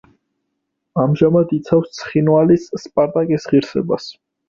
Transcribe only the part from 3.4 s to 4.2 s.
ღირსებას.